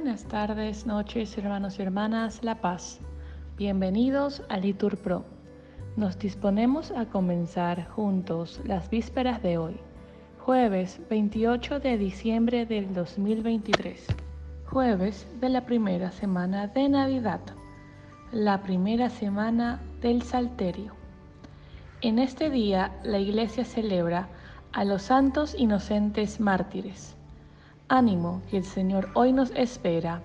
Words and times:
Buenas 0.00 0.22
tardes, 0.26 0.86
noches, 0.86 1.36
hermanos 1.36 1.80
y 1.80 1.82
hermanas, 1.82 2.44
La 2.44 2.60
Paz. 2.60 3.00
Bienvenidos 3.56 4.44
a 4.48 4.56
Litur 4.56 4.96
Pro. 4.96 5.24
Nos 5.96 6.16
disponemos 6.20 6.92
a 6.92 7.06
comenzar 7.06 7.88
juntos 7.88 8.60
las 8.64 8.88
vísperas 8.90 9.42
de 9.42 9.58
hoy, 9.58 9.76
jueves 10.38 11.00
28 11.10 11.80
de 11.80 11.98
diciembre 11.98 12.64
del 12.64 12.94
2023, 12.94 14.06
jueves 14.70 15.26
de 15.40 15.48
la 15.48 15.66
primera 15.66 16.12
semana 16.12 16.68
de 16.68 16.88
Navidad, 16.88 17.40
la 18.30 18.62
primera 18.62 19.10
semana 19.10 19.80
del 20.00 20.22
Salterio. 20.22 20.94
En 22.02 22.20
este 22.20 22.50
día 22.50 22.96
la 23.02 23.18
Iglesia 23.18 23.64
celebra 23.64 24.28
a 24.70 24.84
los 24.84 25.02
santos 25.02 25.56
inocentes 25.58 26.38
mártires 26.38 27.17
Ánimo, 27.90 28.42
que 28.50 28.58
el 28.58 28.64
Señor 28.64 29.08
hoy 29.14 29.32
nos 29.32 29.50
espera. 29.52 30.22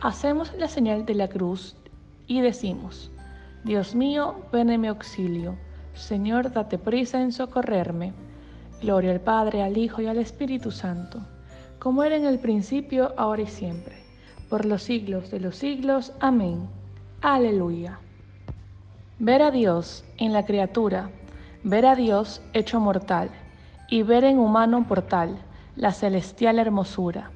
Hacemos 0.00 0.52
la 0.54 0.66
señal 0.66 1.06
de 1.06 1.14
la 1.14 1.28
cruz 1.28 1.76
y 2.26 2.40
decimos, 2.40 3.12
Dios 3.62 3.94
mío, 3.94 4.34
ven 4.52 4.68
en 4.70 4.80
mi 4.80 4.88
auxilio. 4.88 5.56
Señor, 5.94 6.52
date 6.52 6.76
prisa 6.76 7.20
en 7.20 7.30
socorrerme. 7.30 8.14
Gloria 8.80 9.12
al 9.12 9.20
Padre, 9.20 9.62
al 9.62 9.78
Hijo 9.78 10.02
y 10.02 10.06
al 10.06 10.18
Espíritu 10.18 10.72
Santo, 10.72 11.20
como 11.78 12.02
era 12.02 12.16
en 12.16 12.24
el 12.24 12.40
principio, 12.40 13.14
ahora 13.16 13.42
y 13.42 13.46
siempre, 13.46 13.96
por 14.48 14.64
los 14.64 14.82
siglos 14.82 15.30
de 15.30 15.38
los 15.38 15.54
siglos. 15.54 16.12
Amén. 16.18 16.68
Aleluya. 17.22 18.00
Ver 19.20 19.42
a 19.42 19.52
Dios 19.52 20.04
en 20.16 20.32
la 20.32 20.44
criatura, 20.44 21.10
ver 21.62 21.86
a 21.86 21.94
Dios 21.94 22.42
hecho 22.54 22.80
mortal, 22.80 23.30
y 23.88 24.02
ver 24.02 24.24
en 24.24 24.38
humano 24.38 24.84
portal 24.88 25.38
la 25.78 25.92
celestial 25.92 26.58
hermosura, 26.58 27.30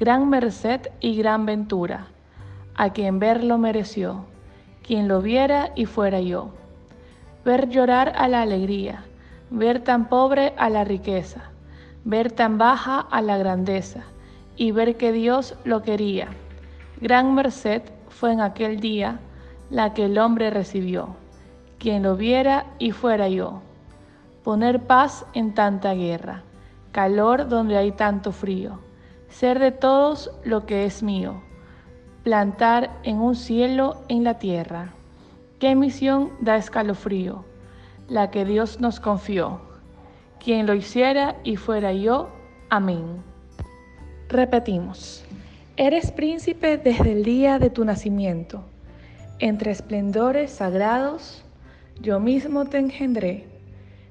gran 0.00 0.28
merced 0.28 0.88
y 0.98 1.16
gran 1.16 1.46
ventura, 1.46 2.08
a 2.74 2.92
quien 2.92 3.20
verlo 3.20 3.56
mereció, 3.56 4.24
quien 4.82 5.06
lo 5.06 5.22
viera 5.22 5.70
y 5.76 5.86
fuera 5.86 6.20
yo. 6.20 6.50
Ver 7.44 7.68
llorar 7.68 8.14
a 8.16 8.26
la 8.26 8.42
alegría, 8.42 9.04
ver 9.50 9.78
tan 9.84 10.08
pobre 10.08 10.54
a 10.56 10.68
la 10.70 10.82
riqueza, 10.82 11.52
ver 12.04 12.32
tan 12.32 12.58
baja 12.58 12.98
a 12.98 13.22
la 13.22 13.38
grandeza, 13.38 14.02
y 14.56 14.72
ver 14.72 14.96
que 14.96 15.12
Dios 15.12 15.54
lo 15.62 15.82
quería. 15.82 16.26
Gran 17.00 17.32
merced 17.32 17.82
fue 18.08 18.32
en 18.32 18.40
aquel 18.40 18.80
día 18.80 19.20
la 19.70 19.94
que 19.94 20.06
el 20.06 20.18
hombre 20.18 20.50
recibió, 20.50 21.14
quien 21.78 22.02
lo 22.02 22.16
viera 22.16 22.66
y 22.80 22.90
fuera 22.90 23.28
yo. 23.28 23.62
Poner 24.42 24.80
paz 24.80 25.24
en 25.32 25.54
tanta 25.54 25.94
guerra 25.94 26.42
calor 26.92 27.48
donde 27.48 27.76
hay 27.76 27.92
tanto 27.92 28.32
frío, 28.32 28.78
ser 29.28 29.58
de 29.58 29.72
todos 29.72 30.30
lo 30.44 30.66
que 30.66 30.84
es 30.84 31.02
mío, 31.02 31.42
plantar 32.22 32.90
en 33.02 33.18
un 33.18 33.36
cielo 33.36 34.02
en 34.08 34.24
la 34.24 34.38
tierra. 34.38 34.92
¿Qué 35.58 35.74
misión 35.74 36.32
da 36.40 36.56
escalofrío? 36.56 37.44
La 38.08 38.30
que 38.30 38.44
Dios 38.44 38.80
nos 38.80 39.00
confió. 39.00 39.60
Quien 40.42 40.66
lo 40.66 40.74
hiciera 40.74 41.36
y 41.42 41.56
fuera 41.56 41.92
yo. 41.92 42.28
Amén. 42.70 43.22
Repetimos. 44.28 45.24
Eres 45.76 46.12
príncipe 46.12 46.76
desde 46.76 47.12
el 47.12 47.24
día 47.24 47.58
de 47.58 47.70
tu 47.70 47.84
nacimiento. 47.84 48.62
Entre 49.40 49.70
esplendores 49.70 50.50
sagrados, 50.50 51.44
yo 52.00 52.20
mismo 52.20 52.64
te 52.64 52.78
engendré, 52.78 53.46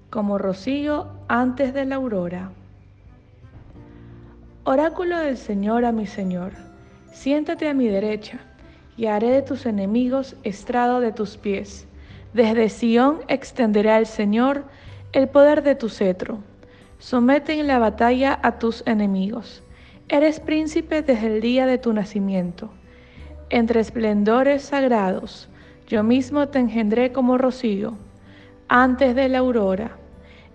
como 0.10 0.38
rocío 0.38 1.08
antes 1.28 1.74
de 1.74 1.86
la 1.86 1.96
aurora. 1.96 2.52
Oráculo 4.70 5.18
del 5.20 5.38
Señor 5.38 5.86
a 5.86 5.94
mi 5.94 6.06
Señor, 6.08 6.52
siéntate 7.14 7.70
a 7.70 7.74
mi 7.74 7.88
derecha, 7.88 8.40
y 8.98 9.06
haré 9.06 9.30
de 9.30 9.42
tus 9.42 9.66
enemigos 9.66 10.36
estrado 10.44 11.00
de 11.00 11.14
tus 11.14 11.38
pies. 11.38 11.88
Desde 12.34 12.68
Sión 12.68 13.20
extenderá 13.30 13.98
el 13.98 14.06
Señor 14.06 14.66
el 15.14 15.30
poder 15.30 15.64
de 15.64 15.76
tu 15.76 15.88
cetro. 15.88 16.40
Somete 17.00 17.58
en 17.58 17.68
la 17.68 17.80
batalla 17.80 18.38
a 18.44 18.60
tus 18.60 18.84
enemigos. 18.86 19.64
Eres 20.10 20.42
príncipe 20.42 21.02
desde 21.02 21.28
el 21.28 21.40
día 21.40 21.66
de 21.66 21.78
tu 21.78 21.94
nacimiento. 21.94 22.70
Entre 23.50 23.80
esplendores 23.80 24.64
sagrados, 24.64 25.48
yo 25.88 26.04
mismo 26.04 26.50
te 26.50 26.60
engendré 26.60 27.14
como 27.14 27.38
rocío, 27.38 27.94
antes 28.68 29.16
de 29.16 29.30
la 29.30 29.38
aurora. 29.38 29.92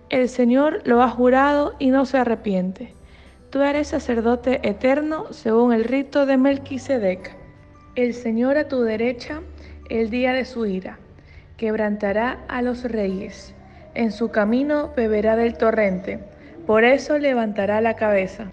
El 0.09 0.29
Señor 0.29 0.83
lo 0.85 1.01
ha 1.01 1.09
jurado 1.09 1.73
y 1.79 1.87
no 1.87 2.05
se 2.05 2.19
arrepiente 2.19 2.93
Tú 3.53 3.61
eres 3.61 3.89
sacerdote 3.89 4.67
eterno 4.67 5.27
según 5.29 5.73
el 5.73 5.83
rito 5.83 6.25
de 6.25 6.37
Melquisedec. 6.37 7.35
El 7.93 8.15
Señor 8.15 8.57
a 8.57 8.67
tu 8.67 8.81
derecha, 8.81 9.41
el 9.91 10.09
día 10.09 10.33
de 10.33 10.43
su 10.43 10.65
ira, 10.65 10.97
quebrantará 11.55 12.43
a 12.47 12.63
los 12.63 12.83
reyes. 12.83 13.53
En 13.93 14.11
su 14.11 14.29
camino 14.29 14.91
beberá 14.97 15.35
del 15.35 15.55
torrente, 15.55 16.17
por 16.65 16.83
eso 16.83 17.19
levantará 17.19 17.79
la 17.79 17.93
cabeza. 17.93 18.51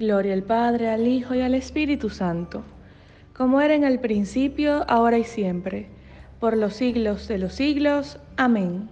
Gloria 0.00 0.32
al 0.32 0.42
Padre, 0.42 0.90
al 0.90 1.06
Hijo 1.06 1.36
y 1.36 1.42
al 1.42 1.54
Espíritu 1.54 2.10
Santo, 2.10 2.64
como 3.32 3.60
era 3.60 3.76
en 3.76 3.84
el 3.84 4.00
principio, 4.00 4.84
ahora 4.88 5.18
y 5.18 5.22
siempre, 5.22 5.86
por 6.40 6.56
los 6.56 6.74
siglos 6.74 7.28
de 7.28 7.38
los 7.38 7.54
siglos. 7.54 8.18
Amén. 8.36 8.88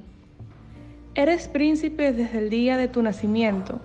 Eres 1.17 1.49
príncipe 1.49 2.13
desde 2.13 2.39
el 2.39 2.49
día 2.49 2.77
de 2.77 2.87
tu 2.87 3.03
nacimiento 3.03 3.81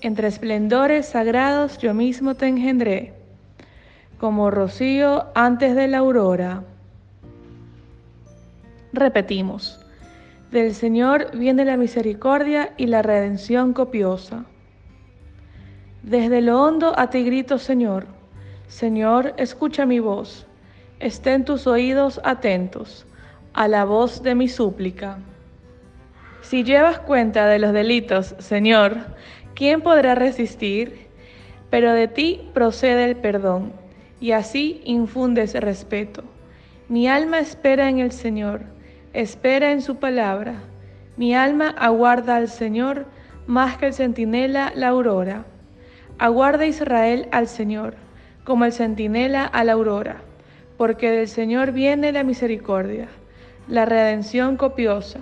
entre 0.00 0.28
esplendores 0.28 1.06
sagrados 1.06 1.78
yo 1.78 1.94
mismo 1.94 2.34
te 2.34 2.46
engendré, 2.46 3.14
como 4.18 4.50
rocío 4.50 5.26
antes 5.34 5.74
de 5.74 5.88
la 5.88 5.98
aurora. 5.98 6.64
Repetimos, 8.92 9.84
del 10.50 10.74
Señor 10.74 11.36
viene 11.36 11.64
la 11.64 11.76
misericordia 11.76 12.72
y 12.76 12.86
la 12.86 13.02
redención 13.02 13.72
copiosa. 13.72 14.44
Desde 16.02 16.40
lo 16.40 16.62
hondo 16.62 16.98
a 16.98 17.10
ti 17.10 17.24
grito, 17.24 17.58
Señor, 17.58 18.06
Señor, 18.68 19.34
escucha 19.36 19.86
mi 19.86 19.98
voz, 19.98 20.46
estén 21.00 21.44
tus 21.44 21.66
oídos 21.66 22.20
atentos 22.24 23.06
a 23.54 23.68
la 23.68 23.84
voz 23.84 24.22
de 24.22 24.34
mi 24.34 24.48
súplica. 24.48 25.18
Si 26.42 26.62
llevas 26.62 27.00
cuenta 27.00 27.46
de 27.46 27.58
los 27.58 27.72
delitos, 27.72 28.36
Señor, 28.38 28.98
¿quién 29.56 29.80
podrá 29.80 30.14
resistir? 30.14 31.08
Pero 31.70 31.92
de 31.92 32.06
ti 32.06 32.48
procede 32.52 33.06
el 33.06 33.16
perdón, 33.16 33.72
y 34.20 34.32
así 34.32 34.82
infundes 34.84 35.54
respeto. 35.54 36.22
Mi 36.88 37.08
alma 37.08 37.40
espera 37.40 37.88
en 37.88 37.98
el 37.98 38.12
Señor, 38.12 38.60
espera 39.14 39.72
en 39.72 39.82
su 39.82 39.96
palabra. 39.96 40.60
Mi 41.16 41.34
alma 41.34 41.74
aguarda 41.78 42.36
al 42.36 42.48
Señor 42.48 43.06
más 43.46 43.78
que 43.78 43.86
el 43.86 43.94
centinela 43.94 44.72
la 44.76 44.88
aurora. 44.88 45.46
Aguarda 46.18 46.66
Israel 46.66 47.26
al 47.32 47.48
Señor, 47.48 47.94
como 48.44 48.64
el 48.64 48.72
centinela 48.72 49.44
a 49.44 49.64
la 49.64 49.72
aurora, 49.72 50.18
porque 50.76 51.10
del 51.10 51.28
Señor 51.28 51.72
viene 51.72 52.12
la 52.12 52.24
misericordia, 52.24 53.08
la 53.68 53.86
redención 53.86 54.56
copiosa, 54.56 55.20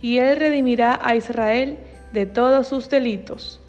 y 0.00 0.18
Él 0.18 0.36
redimirá 0.36 0.98
a 1.02 1.14
Israel 1.14 1.78
de 2.12 2.26
todos 2.26 2.68
sus 2.68 2.88
delitos. 2.88 3.60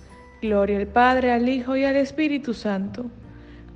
Gloria 0.41 0.77
al 0.77 0.87
Padre, 0.87 1.31
al 1.31 1.49
Hijo 1.49 1.75
y 1.75 1.83
al 1.83 1.95
Espíritu 1.95 2.53
Santo, 2.53 3.05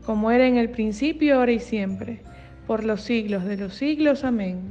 como 0.05 0.31
era 0.31 0.45
en 0.45 0.57
el 0.57 0.69
principio, 0.69 1.39
ahora 1.39 1.51
y 1.53 1.59
siempre, 1.59 2.21
por 2.67 2.83
los 2.83 3.01
siglos 3.01 3.45
de 3.45 3.57
los 3.57 3.73
siglos. 3.73 4.23
Amén. 4.23 4.61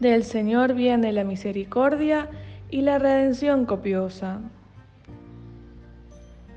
Del 0.00 0.24
Señor 0.24 0.74
viene 0.74 1.12
la 1.12 1.24
misericordia 1.24 2.28
y 2.70 2.80
la 2.80 2.98
redención 2.98 3.66
copiosa. 3.66 4.40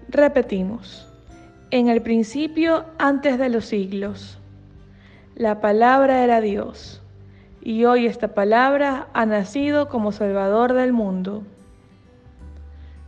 Repetimos, 0.07 1.11
en 1.71 1.89
el 1.89 2.01
principio, 2.01 2.85
antes 2.97 3.37
de 3.37 3.49
los 3.49 3.65
siglos, 3.65 4.39
la 5.35 5.59
palabra 5.59 6.23
era 6.23 6.39
Dios, 6.39 7.03
y 7.61 7.83
hoy 7.83 8.05
esta 8.05 8.29
palabra 8.29 9.09
ha 9.13 9.25
nacido 9.25 9.89
como 9.89 10.13
Salvador 10.13 10.73
del 10.73 10.93
mundo. 10.93 11.43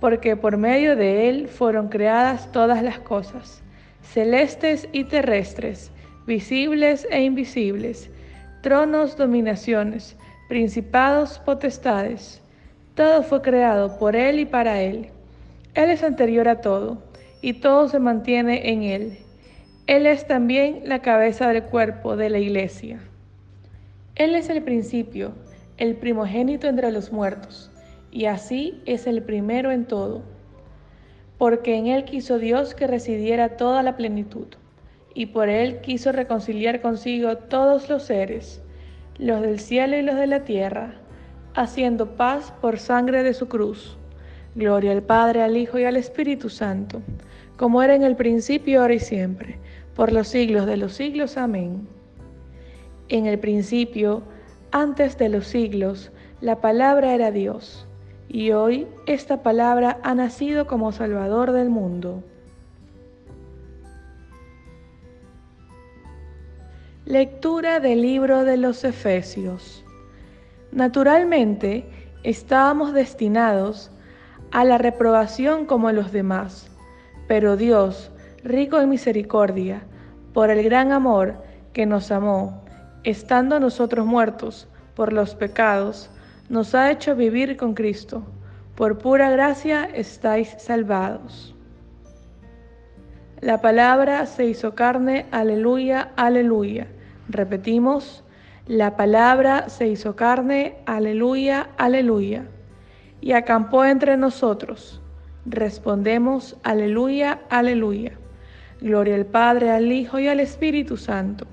porque 0.00 0.36
por 0.36 0.56
medio 0.56 0.96
de 0.96 1.28
Él 1.28 1.48
fueron 1.48 1.88
creadas 1.88 2.50
todas 2.52 2.82
las 2.82 2.98
cosas, 3.00 3.62
celestes 4.02 4.88
y 4.92 5.04
terrestres, 5.04 5.90
visibles 6.26 7.06
e 7.10 7.22
invisibles, 7.22 8.10
tronos, 8.62 9.16
dominaciones, 9.16 10.16
principados, 10.48 11.38
potestades. 11.38 12.40
Todo 12.94 13.22
fue 13.22 13.42
creado 13.42 13.98
por 13.98 14.16
Él 14.16 14.40
y 14.40 14.46
para 14.46 14.80
Él. 14.82 15.08
Él 15.74 15.90
es 15.90 16.02
anterior 16.02 16.48
a 16.48 16.60
todo, 16.60 17.02
y 17.40 17.54
todo 17.54 17.88
se 17.88 17.98
mantiene 17.98 18.70
en 18.70 18.82
Él. 18.82 19.18
Él 19.86 20.06
es 20.06 20.26
también 20.26 20.82
la 20.84 21.00
cabeza 21.00 21.48
del 21.48 21.62
cuerpo 21.62 22.16
de 22.16 22.30
la 22.30 22.38
iglesia. 22.38 23.00
Él 24.16 24.34
es 24.34 24.48
el 24.48 24.62
principio, 24.62 25.32
el 25.76 25.94
primogénito 25.94 26.66
entre 26.66 26.90
los 26.90 27.12
muertos, 27.12 27.70
y 28.10 28.26
así 28.26 28.80
es 28.86 29.06
el 29.06 29.22
primero 29.22 29.70
en 29.70 29.84
todo, 29.84 30.22
porque 31.36 31.76
en 31.76 31.86
Él 31.86 32.04
quiso 32.04 32.38
Dios 32.38 32.74
que 32.74 32.86
residiera 32.86 33.56
toda 33.56 33.82
la 33.82 33.96
plenitud, 33.96 34.46
y 35.14 35.26
por 35.26 35.48
Él 35.48 35.80
quiso 35.80 36.12
reconciliar 36.12 36.80
consigo 36.80 37.36
todos 37.36 37.88
los 37.88 38.04
seres, 38.04 38.62
los 39.18 39.42
del 39.42 39.58
cielo 39.58 39.96
y 39.96 40.02
los 40.02 40.16
de 40.16 40.26
la 40.26 40.44
tierra, 40.44 40.94
haciendo 41.54 42.16
paz 42.16 42.52
por 42.60 42.78
sangre 42.78 43.22
de 43.22 43.34
su 43.34 43.48
cruz. 43.48 43.96
Gloria 44.54 44.92
al 44.92 45.02
Padre, 45.02 45.42
al 45.42 45.56
Hijo 45.56 45.78
y 45.78 45.84
al 45.84 45.96
Espíritu 45.96 46.48
Santo, 46.48 47.02
como 47.56 47.82
era 47.82 47.94
en 47.94 48.04
el 48.04 48.16
principio, 48.16 48.80
ahora 48.80 48.94
y 48.94 49.00
siempre, 49.00 49.58
por 49.94 50.12
los 50.12 50.28
siglos 50.28 50.66
de 50.66 50.76
los 50.76 50.92
siglos. 50.92 51.36
Amén. 51.36 51.88
En 53.08 53.26
el 53.26 53.38
principio, 53.38 54.22
antes 54.70 55.18
de 55.18 55.28
los 55.28 55.46
siglos, 55.46 56.12
la 56.40 56.60
palabra 56.60 57.14
era 57.14 57.30
Dios, 57.32 57.87
y 58.28 58.52
hoy 58.52 58.86
esta 59.06 59.42
palabra 59.42 59.98
ha 60.02 60.14
nacido 60.14 60.66
como 60.66 60.92
Salvador 60.92 61.52
del 61.52 61.70
mundo. 61.70 62.22
Lectura 67.06 67.80
del 67.80 68.02
libro 68.02 68.44
de 68.44 68.58
los 68.58 68.84
Efesios. 68.84 69.82
Naturalmente, 70.72 71.88
estábamos 72.22 72.92
destinados 72.92 73.90
a 74.50 74.64
la 74.64 74.76
reprobación 74.76 75.64
como 75.64 75.90
los 75.92 76.12
demás, 76.12 76.70
pero 77.26 77.56
Dios, 77.56 78.10
rico 78.44 78.78
en 78.78 78.90
misericordia, 78.90 79.82
por 80.34 80.50
el 80.50 80.62
gran 80.62 80.92
amor 80.92 81.36
que 81.72 81.86
nos 81.86 82.10
amó, 82.10 82.62
estando 83.04 83.58
nosotros 83.58 84.04
muertos 84.04 84.68
por 84.94 85.14
los 85.14 85.34
pecados, 85.34 86.10
nos 86.48 86.74
ha 86.74 86.90
hecho 86.90 87.14
vivir 87.14 87.56
con 87.56 87.74
Cristo. 87.74 88.22
Por 88.74 88.98
pura 88.98 89.30
gracia 89.30 89.84
estáis 89.84 90.54
salvados. 90.58 91.54
La 93.40 93.60
palabra 93.60 94.26
se 94.26 94.46
hizo 94.46 94.74
carne, 94.74 95.26
aleluya, 95.30 96.10
aleluya. 96.16 96.88
Repetimos, 97.28 98.24
la 98.66 98.96
palabra 98.96 99.68
se 99.68 99.88
hizo 99.88 100.16
carne, 100.16 100.76
aleluya, 100.86 101.70
aleluya. 101.76 102.44
Y 103.20 103.32
acampó 103.32 103.84
entre 103.84 104.16
nosotros. 104.16 105.00
Respondemos, 105.46 106.56
aleluya, 106.62 107.40
aleluya. 107.50 108.12
Gloria 108.80 109.14
al 109.14 109.26
Padre, 109.26 109.70
al 109.70 109.90
Hijo 109.90 110.18
y 110.18 110.28
al 110.28 110.40
Espíritu 110.40 110.96
Santo 110.96 111.46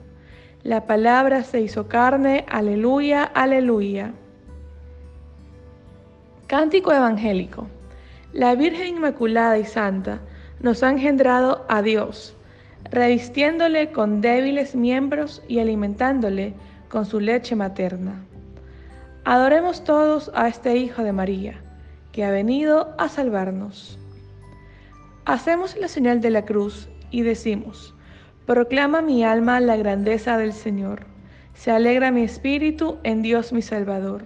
la 0.65 0.87
palabra 0.87 1.43
se 1.43 1.61
hizo 1.61 1.87
carne, 1.87 2.43
aleluya, 2.49 3.23
aleluya. 3.23 4.13
Cántico 6.47 6.93
evangélico. 6.93 7.67
La 8.31 8.53
Virgen 8.53 8.97
Inmaculada 8.97 9.57
y 9.57 9.65
Santa 9.65 10.19
nos 10.59 10.83
ha 10.83 10.91
engendrado 10.91 11.65
a 11.69 11.81
Dios, 11.81 12.37
revistiéndole 12.91 13.91
con 13.91 14.21
débiles 14.21 14.75
miembros 14.75 15.41
y 15.47 15.57
alimentándole 15.57 16.53
con 16.87 17.07
su 17.07 17.19
leche 17.19 17.55
materna. 17.55 18.23
Adoremos 19.23 19.83
todos 19.83 20.29
a 20.35 20.47
este 20.47 20.77
Hijo 20.77 21.01
de 21.01 21.13
María, 21.13 21.55
que 22.11 22.23
ha 22.23 22.29
venido 22.29 22.93
a 22.99 23.09
salvarnos. 23.09 23.97
Hacemos 25.25 25.75
la 25.77 25.87
señal 25.87 26.21
de 26.21 26.29
la 26.29 26.45
cruz 26.45 26.87
y 27.09 27.23
decimos, 27.23 27.95
Proclama 28.45 29.01
mi 29.01 29.23
alma 29.23 29.59
la 29.59 29.77
grandeza 29.77 30.37
del 30.37 30.53
Señor. 30.53 31.07
Se 31.55 31.71
alegra 31.71 32.11
mi 32.11 32.21
espíritu 32.21 32.99
en 33.01 33.23
Dios 33.23 33.51
mi 33.51 33.63
Salvador, 33.63 34.25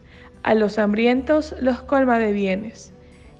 A 0.43 0.55
los 0.55 0.77
hambrientos 0.79 1.55
los 1.59 1.81
colma 1.81 2.19
de 2.19 2.31
bienes, 2.31 2.93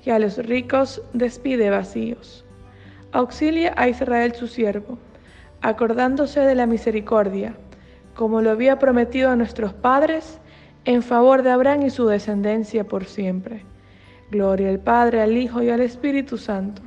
y 0.04 0.10
a 0.10 0.20
los 0.20 0.38
ricos 0.38 1.02
despide 1.14 1.70
vacíos. 1.70 2.46
Auxilia 3.12 3.74
a 3.78 3.90
Israel 3.90 4.34
su 4.34 4.48
siervo, 4.48 4.98
acordándose 5.62 6.40
de 6.42 6.56
la 6.56 6.66
misericordia, 6.66 7.56
como 8.16 8.42
lo 8.42 8.52
había 8.52 8.80
prometido 8.80 9.30
a 9.30 9.36
nuestros 9.36 9.74
padres, 9.74 10.40
en 10.86 11.04
favor 11.04 11.44
de 11.44 11.52
Abraham 11.52 11.84
y 11.84 11.90
su 11.90 12.08
descendencia 12.08 12.84
por 12.84 13.06
siempre. 13.06 13.64
Gloria 14.32 14.70
al 14.70 14.80
Padre, 14.80 15.22
al 15.22 15.38
Hijo 15.38 15.62
y 15.62 15.70
al 15.70 15.82
Espíritu 15.82 16.38
Santo 16.38 16.82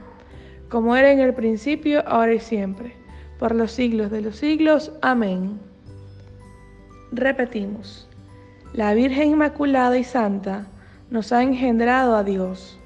como 0.75 0.96
era 0.96 1.12
en 1.12 1.20
el 1.20 1.34
principio, 1.34 2.02
ahora 2.05 2.34
y 2.34 2.40
siempre, 2.40 2.96
por 3.38 3.55
los 3.55 3.70
siglos 3.70 4.10
de 4.10 4.22
los 4.22 4.34
siglos. 4.34 4.90
Amén. 5.02 5.60
Repetimos, 7.12 8.08
la 8.75 8.93
Virgen 8.93 9.31
Inmaculada 9.31 9.97
y 9.97 10.03
Santa 10.03 10.67
nos 11.09 11.32
ha 11.32 11.44
engendrado 11.44 12.17
a 12.17 12.25
Dios, 12.25 12.76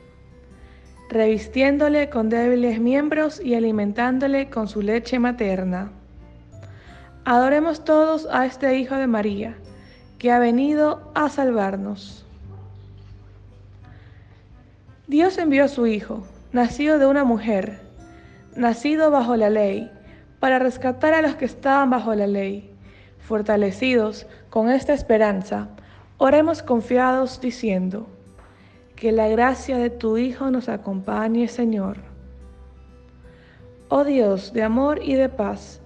revistiéndole 1.08 2.10
con 2.10 2.28
débiles 2.28 2.78
miembros 2.78 3.40
y 3.42 3.54
alimentándole 3.54 4.50
con 4.50 4.68
su 4.68 4.82
leche 4.82 5.18
materna. 5.18 5.90
Adoremos 7.24 7.84
todos 7.84 8.28
a 8.30 8.44
este 8.44 8.78
Hijo 8.78 8.96
de 8.96 9.06
María, 9.06 9.56
que 10.18 10.30
ha 10.30 10.38
venido 10.38 11.10
a 11.14 11.30
salvarnos. 11.30 12.26
Dios 15.06 15.38
envió 15.38 15.64
a 15.64 15.68
su 15.68 15.86
Hijo 15.86 16.22
nacido 16.52 16.98
de 16.98 17.06
una 17.06 17.24
mujer, 17.24 17.80
nacido 18.54 19.10
bajo 19.10 19.36
la 19.36 19.48
ley, 19.48 19.90
para 20.38 20.58
rescatar 20.58 21.14
a 21.14 21.22
los 21.22 21.34
que 21.36 21.46
estaban 21.46 21.88
bajo 21.88 22.14
la 22.14 22.26
ley. 22.26 22.74
Fortalecidos 23.20 24.26
con 24.48 24.70
esta 24.70 24.94
esperanza, 24.94 25.68
oremos 26.18 26.62
confiados 26.62 27.40
diciendo, 27.40 28.06
que 28.96 29.12
la 29.12 29.28
gracia 29.28 29.78
de 29.78 29.90
tu 29.90 30.18
Hijo 30.18 30.50
nos 30.50 30.68
acompañe, 30.68 31.46
Señor. 31.48 31.98
Oh 33.88 34.04
Dios 34.04 34.52
de 34.52 34.64
amor 34.64 35.00
y 35.02 35.14
de 35.14 35.28
paz, 35.28 35.80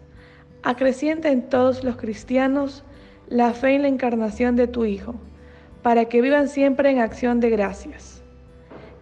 acrecienta 0.62 1.31
en 1.31 1.49
todos 1.49 1.85
los 1.85 1.97
cristianos 1.97 2.85
la 3.29 3.53
fe 3.53 3.75
en 3.75 3.83
la 3.83 3.89
encarnación 3.89 4.57
de 4.57 4.67
tu 4.67 4.85
Hijo, 4.85 5.15
para 5.83 6.07
que 6.07 6.23
vivan 6.23 6.49
siempre 6.49 6.91
en 6.91 6.99
acción 6.99 7.39
de 7.41 7.51
gracias 7.51 8.23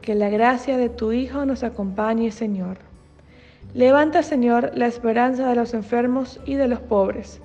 que 0.00 0.14
la 0.14 0.30
gracia 0.30 0.76
de 0.76 0.88
tu 0.88 1.12
Hijo 1.12 1.44
nos 1.44 1.62
acompañe, 1.62 2.30
Señor. 2.30 2.78
Levanta, 3.74 4.22
Señor, 4.22 4.72
la 4.74 4.86
esperanza 4.86 5.48
de 5.48 5.54
los 5.54 5.74
enfermos 5.74 6.40
y 6.46 6.54
de 6.54 6.68
los 6.68 6.80
pobres, 6.80 7.40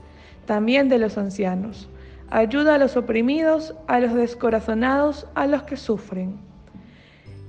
también 0.46 0.90
de 0.90 0.98
los 0.98 1.18
ancianos. 1.18 1.90
Ayuda 2.30 2.76
a 2.76 2.78
los 2.78 2.98
oprimidos, 2.98 3.76
a 3.88 4.00
los 4.00 4.14
descorazonados, 4.14 5.28
a 5.36 5.48
los 5.48 5.64
que 5.64 5.78
sufren. 5.78 6.38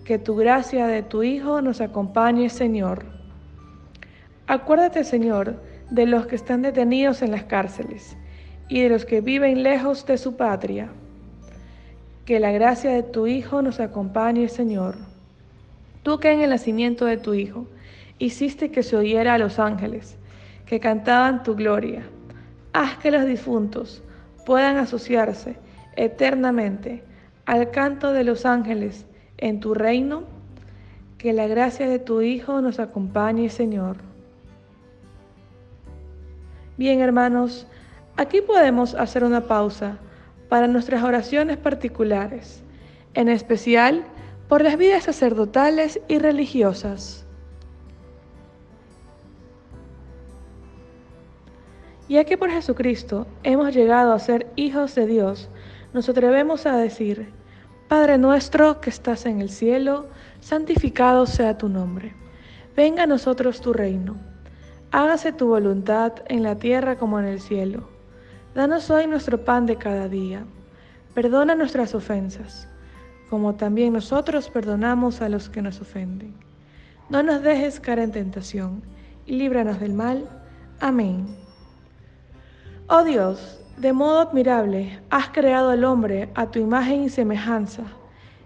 Que 0.04 0.18
tu 0.18 0.37
gracia 0.37 0.87
de 0.87 1.02
tu 1.02 1.23
Hijo 1.23 1.61
nos 1.62 1.80
acompañe, 1.80 2.49
Señor. 2.49 3.04
Acuérdate, 4.47 5.02
Señor, 5.04 5.61
de 5.90 6.06
los 6.06 6.26
que 6.26 6.37
están 6.37 6.62
detenidos 6.62 7.23
en 7.23 7.33
las 7.33 7.45
cárceles 7.45 8.16
y 8.68 8.83
de 8.83 8.88
los 8.88 9.04
que 9.04 9.21
viven 9.21 9.62
lejos 9.62 10.06
de 10.06 10.18
su 10.18 10.37
patria 10.37 10.90
que 12.26 12.40
la 12.40 12.50
gracia 12.50 12.90
de 12.90 13.04
tu 13.04 13.28
Hijo 13.28 13.62
nos 13.62 13.78
acompañe, 13.78 14.49
Señor. 14.49 14.97
Tú 16.02 16.18
que 16.18 16.33
en 16.33 16.40
el 16.40 16.50
nacimiento 16.50 17.04
de 17.04 17.18
tu 17.18 17.35
Hijo 17.35 17.68
hiciste 18.18 18.73
que 18.73 18.83
se 18.83 18.97
oyera 18.97 19.35
a 19.35 19.38
los 19.38 19.61
ángeles, 19.61 20.18
que 20.66 20.80
cantaban 20.80 21.45
tu 21.45 21.54
gloria. 21.54 22.02
Haz 22.73 22.99
que 22.99 23.12
los 23.12 23.25
difuntos 23.25 24.02
puedan 24.47 24.79
asociarse 24.79 25.57
eternamente 25.97 27.03
al 27.45 27.71
canto 27.71 28.12
de 28.12 28.25
los 28.25 28.47
ángeles 28.47 29.05
en 29.37 29.61
tu 29.61 29.75
reino. 29.75 30.25
Que 31.19 31.33
la 31.33 31.47
gracia 31.47 31.88
de 31.88 31.99
tu 31.99 32.23
Hijo 32.23 32.61
nos 32.61 32.79
acompañe, 32.79 33.50
Señor. 33.50 33.97
Bien, 36.76 37.00
hermanos, 37.00 37.67
aquí 38.17 38.41
podemos 38.41 38.95
hacer 38.95 39.25
una 39.25 39.43
pausa 39.43 39.99
para 40.49 40.69
nuestras 40.69 41.03
oraciones 41.03 41.57
particulares, 41.57 42.62
en 43.15 43.29
especial 43.29 44.05
por 44.47 44.62
las 44.62 44.76
vidas 44.76 45.05
sacerdotales 45.05 46.00
y 46.07 46.19
religiosas. 46.19 47.25
Ya 52.08 52.25
que 52.25 52.38
por 52.38 52.50
Jesucristo 52.50 53.26
hemos 53.42 53.75
llegado 53.75 54.12
a 54.12 54.18
ser 54.18 54.46
hijos 54.54 54.94
de 54.94 55.06
Dios, 55.06 55.48
nos 55.92 56.08
atrevemos 56.08 56.66
a 56.66 56.76
decir, 56.76 57.32
Padre 57.88 58.18
nuestro 58.18 58.80
que 58.80 58.90
estás 58.90 59.26
en 59.26 59.40
el 59.40 59.50
cielo, 59.50 60.06
santificado 60.40 61.26
sea 61.26 61.58
tu 61.58 61.68
nombre. 61.68 62.14
Venga 62.76 63.04
a 63.04 63.06
nosotros 63.06 63.60
tu 63.60 63.72
reino. 63.72 64.16
Hágase 64.92 65.32
tu 65.32 65.48
voluntad 65.48 66.12
en 66.28 66.42
la 66.42 66.56
tierra 66.56 66.96
como 66.96 67.18
en 67.18 67.26
el 67.26 67.40
cielo. 67.40 67.88
Danos 68.54 68.88
hoy 68.90 69.06
nuestro 69.06 69.44
pan 69.44 69.66
de 69.66 69.76
cada 69.76 70.08
día. 70.08 70.44
Perdona 71.14 71.54
nuestras 71.54 71.94
ofensas, 71.94 72.68
como 73.30 73.54
también 73.54 73.92
nosotros 73.92 74.48
perdonamos 74.48 75.22
a 75.22 75.28
los 75.28 75.48
que 75.48 75.62
nos 75.62 75.80
ofenden. 75.80 76.34
No 77.08 77.22
nos 77.22 77.42
dejes 77.42 77.80
caer 77.80 78.00
en 78.00 78.12
tentación, 78.12 78.82
y 79.26 79.36
líbranos 79.36 79.80
del 79.80 79.92
mal. 79.92 80.28
Amén. 80.80 81.46
Oh 82.88 83.02
Dios, 83.02 83.59
de 83.78 83.93
modo 83.93 84.21
admirable 84.21 85.00
has 85.11 85.31
creado 85.31 85.71
al 85.71 85.83
hombre 85.83 86.28
a 86.37 86.52
tu 86.52 86.61
imagen 86.61 87.02
y 87.02 87.09
semejanza, 87.09 87.83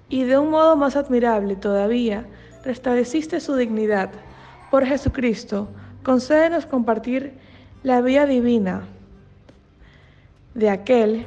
y 0.08 0.24
de 0.24 0.38
un 0.38 0.48
modo 0.48 0.76
más 0.76 0.96
admirable 0.96 1.56
todavía 1.56 2.24
restableciste 2.64 3.38
su 3.40 3.54
dignidad. 3.54 4.08
Por 4.70 4.86
Jesucristo, 4.86 5.68
concédenos 6.02 6.64
compartir 6.64 7.34
la 7.82 8.00
vida 8.00 8.24
divina 8.24 8.84
de 10.54 10.70
aquel 10.70 11.26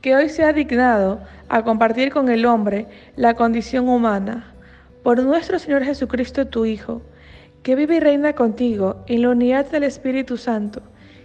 que 0.00 0.16
hoy 0.16 0.30
se 0.30 0.44
ha 0.44 0.54
dignado 0.54 1.20
a 1.50 1.62
compartir 1.62 2.10
con 2.10 2.30
el 2.30 2.46
hombre 2.46 2.86
la 3.16 3.34
condición 3.34 3.86
humana, 3.86 4.54
por 5.02 5.22
nuestro 5.22 5.58
Señor 5.58 5.84
Jesucristo 5.84 6.46
tu 6.46 6.64
Hijo, 6.64 7.02
que 7.62 7.74
vive 7.74 7.96
y 7.96 8.00
reina 8.00 8.32
contigo 8.34 9.04
en 9.06 9.22
la 9.22 9.30
unidad 9.30 9.70
del 9.70 9.84
Espíritu 9.84 10.36
Santo, 10.36 10.82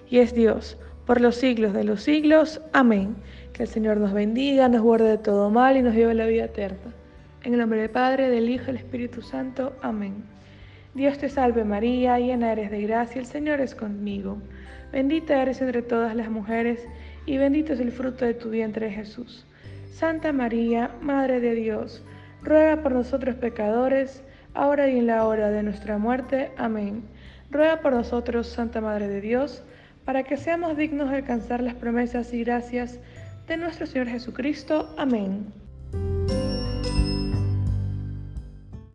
y 0.09 0.19
es 0.19 0.33
Dios, 0.33 0.77
por 1.05 1.21
los 1.21 1.35
siglos 1.35 1.73
de 1.73 1.83
los 1.83 2.01
siglos. 2.01 2.61
Amén. 2.73 3.15
Que 3.53 3.63
el 3.63 3.69
Señor 3.69 3.97
nos 3.97 4.11
bendiga, 4.11 4.67
nos 4.67 4.81
guarde 4.81 5.09
de 5.09 5.17
todo 5.17 5.49
mal 5.49 5.77
y 5.77 5.81
nos 5.81 5.95
lleve 5.95 6.11
a 6.11 6.15
la 6.15 6.25
vida 6.25 6.45
eterna. 6.45 6.93
En 7.43 7.53
el 7.53 7.59
nombre 7.59 7.79
del 7.79 7.89
Padre, 7.89 8.29
del 8.29 8.49
Hijo 8.49 8.63
y 8.63 8.67
del 8.67 8.77
Espíritu 8.77 9.21
Santo. 9.21 9.73
Amén. 9.81 10.23
Dios 10.93 11.17
te 11.17 11.29
salve 11.29 11.63
María, 11.63 12.19
llena 12.19 12.51
eres 12.51 12.71
de 12.71 12.81
gracia, 12.81 13.19
el 13.19 13.27
Señor 13.27 13.61
es 13.61 13.75
conmigo. 13.75 14.37
Bendita 14.91 15.41
eres 15.41 15.61
entre 15.61 15.81
todas 15.81 16.15
las 16.15 16.29
mujeres, 16.29 16.85
y 17.25 17.37
bendito 17.37 17.73
es 17.73 17.79
el 17.79 17.91
fruto 17.91 18.25
de 18.25 18.33
tu 18.33 18.49
vientre 18.49 18.91
Jesús. 18.91 19.45
Santa 19.91 20.33
María, 20.33 20.91
Madre 21.01 21.39
de 21.39 21.55
Dios, 21.55 22.03
ruega 22.41 22.81
por 22.81 22.91
nosotros 22.91 23.35
pecadores, 23.35 24.23
ahora 24.55 24.89
y 24.89 24.97
en 24.97 25.07
la 25.07 25.25
hora 25.25 25.49
de 25.49 25.61
nuestra 25.61 25.97
muerte. 25.97 26.51
Amén. 26.57 27.03
Ruega 27.51 27.81
por 27.81 27.93
nosotros, 27.93 28.47
Santa 28.47 28.81
Madre 28.81 29.07
de 29.07 29.21
Dios, 29.21 29.63
para 30.05 30.23
que 30.23 30.37
seamos 30.37 30.77
dignos 30.77 31.09
de 31.11 31.17
alcanzar 31.17 31.61
las 31.61 31.75
promesas 31.75 32.33
y 32.33 32.43
gracias 32.43 32.99
de 33.47 33.57
nuestro 33.57 33.85
Señor 33.85 34.07
Jesucristo. 34.07 34.93
Amén. 34.97 35.64